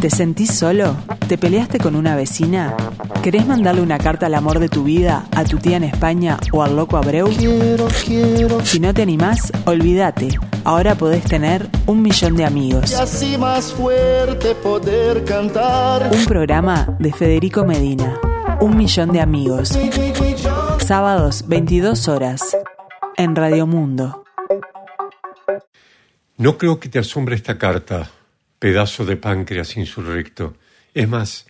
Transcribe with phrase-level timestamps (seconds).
[0.00, 0.96] ¿Te sentís solo?
[1.28, 2.74] ¿Te peleaste con una vecina?
[3.22, 6.62] ¿Querés mandarle una carta al amor de tu vida, a tu tía en España o
[6.62, 7.28] al loco Abreu?
[7.28, 8.64] Quiero, quiero.
[8.64, 10.38] Si no te animás, olvídate.
[10.64, 12.92] Ahora podés tener un millón de amigos.
[12.92, 16.10] Y así más fuerte poder cantar.
[16.10, 18.18] Un programa de Federico Medina.
[18.62, 19.78] Un millón de amigos.
[20.78, 22.56] Sábados, 22 horas.
[23.18, 24.24] En Radio Mundo.
[26.38, 28.08] No creo que te asombre esta carta,
[28.60, 30.54] pedazo de páncreas insurrecto.
[30.94, 31.46] Es más,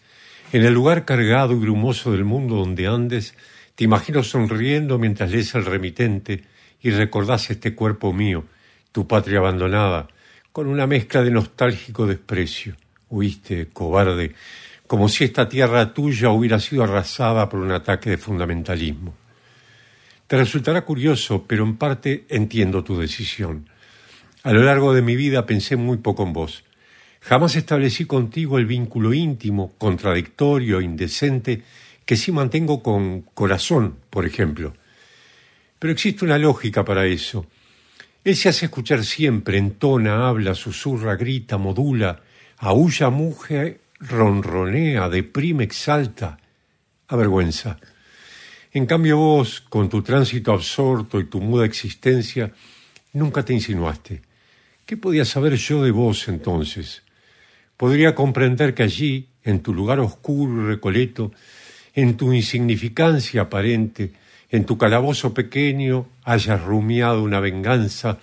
[0.52, 3.34] en el lugar cargado y brumoso del mundo donde andes,
[3.74, 6.44] te imagino sonriendo mientras lees el remitente
[6.80, 8.44] y recordás este cuerpo mío,
[8.92, 10.08] tu patria abandonada,
[10.52, 12.76] con una mezcla de nostálgico desprecio.
[13.10, 14.34] Huiste, cobarde,
[14.86, 19.14] como si esta tierra tuya hubiera sido arrasada por un ataque de fundamentalismo.
[20.28, 23.68] Te resultará curioso, pero en parte entiendo tu decisión.
[24.44, 26.64] A lo largo de mi vida pensé muy poco en vos.
[27.20, 31.62] Jamás establecí contigo el vínculo íntimo, contradictorio, indecente,
[32.04, 34.74] que sí mantengo con corazón, por ejemplo.
[35.78, 37.46] Pero existe una lógica para eso.
[38.24, 42.20] Él se hace escuchar siempre, entona, habla, susurra, grita, modula,
[42.58, 46.38] aúlla, muge, ronronea, deprime, exalta,
[47.08, 47.78] avergüenza.
[48.72, 52.52] En cambio vos, con tu tránsito absorto y tu muda existencia,
[53.12, 54.22] nunca te insinuaste.
[54.86, 57.02] ¿Qué podía saber yo de vos entonces?
[57.80, 61.32] Podría comprender que allí, en tu lugar oscuro y recoleto,
[61.94, 64.12] en tu insignificancia aparente,
[64.50, 68.18] en tu calabozo pequeño, hayas rumiado una venganza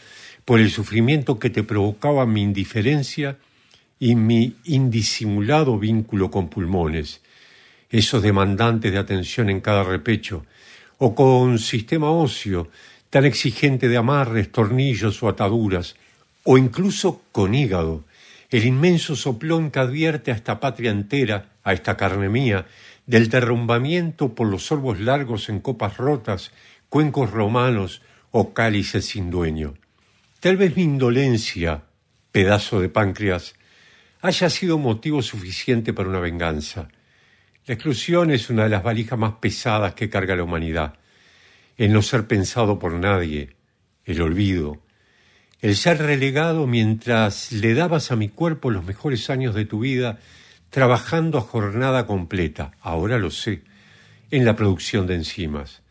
[0.45, 3.39] por el sufrimiento que te provocaba mi indiferencia
[3.99, 7.21] y mi indisimulado vínculo con pulmones,
[7.89, 10.45] esos demandantes de atención en cada repecho,
[10.99, 12.69] o con sistema óseo,
[13.09, 15.95] tan exigente de amarres, tornillos o ataduras,
[16.43, 18.03] o incluso con hígado,
[18.49, 22.65] el inmenso soplón que advierte a esta patria entera, a esta carne mía,
[23.05, 26.51] del derrumbamiento por los sorbos largos en copas rotas,
[26.89, 29.75] cuencos romanos o cálices sin dueño.
[30.39, 31.83] Tal vez mi indolencia,
[32.31, 33.55] pedazo de páncreas,
[34.21, 36.89] haya sido motivo suficiente para una venganza.
[37.65, 40.95] La exclusión es una de las valijas más pesadas que carga la humanidad.
[41.75, 43.55] El no ser pensado por nadie,
[44.05, 44.81] el olvido,
[45.61, 50.19] el ser relegado mientras le dabas a mi cuerpo los mejores años de tu vida,
[50.69, 53.63] trabajando a jornada completa, ahora lo sé,
[54.29, 55.81] en la producción de enzimas.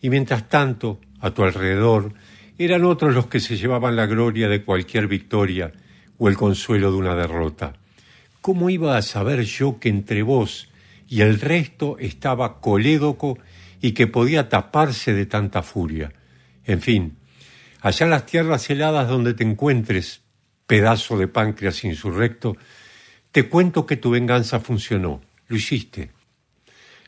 [0.00, 2.14] Y mientras tanto, a tu alrededor,
[2.56, 5.72] eran otros los que se llevaban la gloria de cualquier victoria
[6.18, 7.74] o el consuelo de una derrota.
[8.40, 10.70] ¿Cómo iba a saber yo que entre vos
[11.08, 13.38] y el resto estaba colédoco
[13.80, 16.12] y que podía taparse de tanta furia?
[16.64, 17.16] En fin,
[17.84, 20.22] allá en las tierras heladas donde te encuentres,
[20.66, 22.56] pedazo de páncreas insurrecto,
[23.30, 26.10] te cuento que tu venganza funcionó, lo hiciste.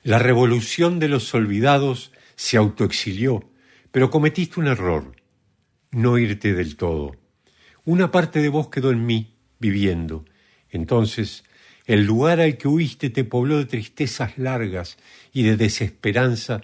[0.03, 3.49] La revolución de los olvidados se autoexilió,
[3.91, 5.13] pero cometiste un error,
[5.93, 7.17] no irte del todo.
[7.87, 10.27] Una parte de vos quedó en mí, viviendo.
[10.69, 11.45] Entonces,
[11.87, 14.99] el lugar al que huiste te pobló de tristezas largas
[15.33, 16.61] y de desesperanza,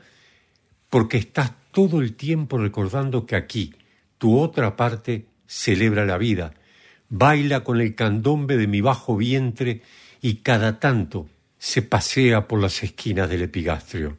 [0.90, 3.72] porque estás todo el tiempo recordando que aquí,
[4.22, 6.54] tu otra parte, celebra la vida,
[7.08, 9.82] baila con el candombe de mi bajo vientre
[10.20, 11.28] y cada tanto
[11.58, 14.16] se pasea por las esquinas del epigastrio.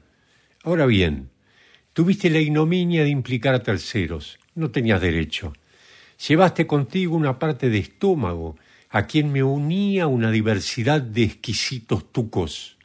[0.66, 1.30] Ahora bien,
[1.94, 5.54] tuviste la ignominia de implicar a terceros, no tenías derecho.
[6.28, 8.58] Llevaste contigo una parte de estómago
[8.90, 12.76] a quien me unía una diversidad de exquisitos tucos.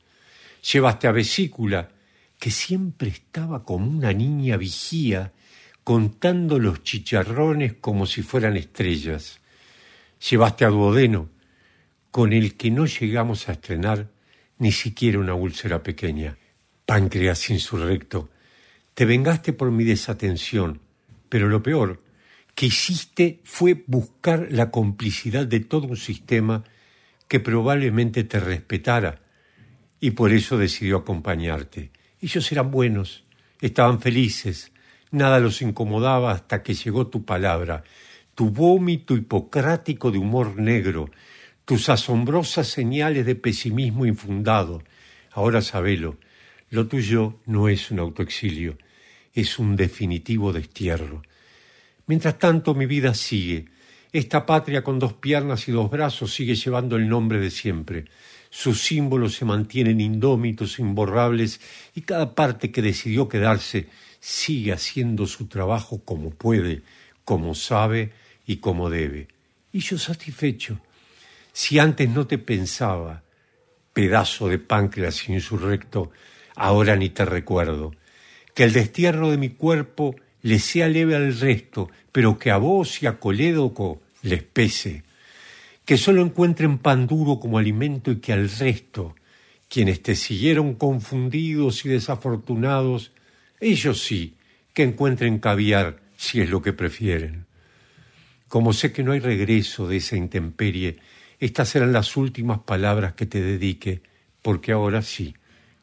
[0.72, 1.88] Llevaste a vesícula,
[2.38, 5.32] que siempre estaba como una niña vigía,
[5.88, 9.40] contando los chicharrones como si fueran estrellas
[10.28, 11.30] llevaste a duodeno,
[12.10, 14.10] con el que no llegamos a estrenar
[14.58, 16.36] ni siquiera una úlcera pequeña.
[16.84, 18.28] Páncreas insurrecto,
[18.92, 20.82] te vengaste por mi desatención,
[21.30, 22.02] pero lo peor
[22.54, 26.64] que hiciste fue buscar la complicidad de todo un sistema
[27.28, 29.22] que probablemente te respetara
[30.00, 31.92] y por eso decidió acompañarte.
[32.20, 33.24] Ellos eran buenos,
[33.62, 34.70] estaban felices,
[35.10, 37.84] nada los incomodaba hasta que llegó tu palabra
[38.38, 41.10] tu vómito hipocrático de humor negro,
[41.64, 44.80] tus asombrosas señales de pesimismo infundado.
[45.32, 46.18] Ahora sabelo,
[46.70, 48.78] lo tuyo no es un autoexilio,
[49.34, 51.22] es un definitivo destierro.
[52.06, 53.64] Mientras tanto mi vida sigue.
[54.12, 58.04] Esta patria con dos piernas y dos brazos sigue llevando el nombre de siempre.
[58.50, 61.60] Sus símbolos se mantienen indómitos, imborrables,
[61.94, 63.88] y cada parte que decidió quedarse
[64.20, 66.82] sigue haciendo su trabajo como puede,
[67.24, 68.12] como sabe,
[68.46, 69.28] y como debe.
[69.72, 70.80] Y yo satisfecho.
[71.52, 73.22] Si antes no te pensaba,
[73.92, 76.10] pedazo de páncreas insurrecto,
[76.56, 77.92] ahora ni te recuerdo.
[78.54, 83.02] Que el destierro de mi cuerpo le sea leve al resto, pero que a vos
[83.02, 85.02] y a Colédoco les pese.
[85.88, 89.16] Que solo encuentren pan duro como alimento y que al resto,
[89.70, 93.12] quienes te siguieron confundidos y desafortunados,
[93.58, 94.36] ellos sí,
[94.74, 97.46] que encuentren caviar si es lo que prefieren.
[98.48, 100.98] Como sé que no hay regreso de esa intemperie,
[101.40, 104.02] estas serán las últimas palabras que te dedique,
[104.42, 105.36] porque ahora sí,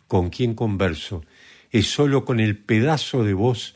[0.08, 1.26] con quien converso,
[1.72, 3.74] es solo con el pedazo de voz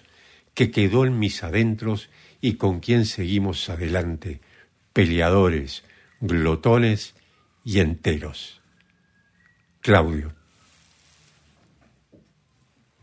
[0.54, 4.42] que quedó en mis adentros y con quien seguimos adelante,
[4.94, 5.88] peleadores,
[6.21, 7.16] glotones
[7.63, 8.62] y enteros.
[9.81, 10.33] Claudio.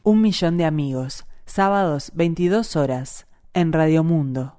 [0.02, 4.56] Un millón de amigos, sábados 22 horas, en Radio Mundo.